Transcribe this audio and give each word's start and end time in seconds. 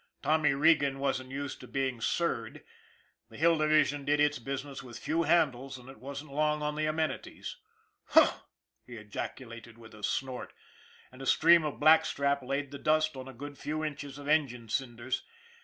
Tommy 0.23 0.55
Regan 0.55 0.97
wasn't 0.97 1.29
used 1.29 1.59
to 1.59 1.67
being" 1.67 2.01
sir" 2.01 2.47
ed 2.47 2.63
the 3.29 3.37
Hill 3.37 3.59
Division 3.59 4.03
did 4.03 4.19
its 4.19 4.39
business 4.39 4.81
with 4.81 4.97
few 4.97 5.21
handles 5.21 5.77
and 5.77 5.89
it 5.89 5.99
wasn't 5.99 6.33
long 6.33 6.63
on 6.63 6.73
the 6.75 6.87
amenities." 6.87 7.57
Humph!" 8.05 8.41
he 8.87 8.95
ejaculated 8.95 9.77
with 9.77 9.93
a 9.93 10.01
snort, 10.01 10.53
and 11.11 11.21
a 11.21 11.27
stream 11.27 11.63
of 11.63 11.79
black 11.79 12.05
strap 12.07 12.41
laid 12.41 12.71
the 12.71 12.79
dust 12.79 13.15
on 13.15 13.27
a 13.27 13.33
good 13.35 13.59
few 13.59 13.83
inches 13.83 14.17
of 14.17 14.27
engine 14.27 14.69
cinders. 14.69 15.21